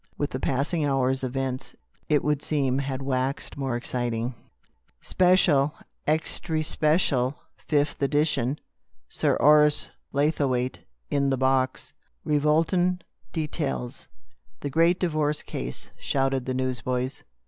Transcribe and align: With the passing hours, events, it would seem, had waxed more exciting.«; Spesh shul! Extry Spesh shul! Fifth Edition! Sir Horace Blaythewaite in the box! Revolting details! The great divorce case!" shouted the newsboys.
With 0.17 0.31
the 0.31 0.39
passing 0.39 0.83
hours, 0.83 1.23
events, 1.23 1.75
it 2.09 2.23
would 2.23 2.41
seem, 2.41 2.79
had 2.79 3.03
waxed 3.03 3.55
more 3.55 3.75
exciting.«; 3.75 4.33
Spesh 5.07 5.37
shul! 5.37 5.75
Extry 6.07 6.63
Spesh 6.63 7.01
shul! 7.01 7.35
Fifth 7.55 8.01
Edition! 8.01 8.57
Sir 9.07 9.37
Horace 9.39 9.91
Blaythewaite 10.11 10.79
in 11.11 11.29
the 11.29 11.37
box! 11.37 11.93
Revolting 12.25 13.01
details! 13.31 14.07
The 14.61 14.71
great 14.71 14.99
divorce 14.99 15.43
case!" 15.43 15.91
shouted 15.99 16.47
the 16.47 16.55
newsboys. 16.55 17.21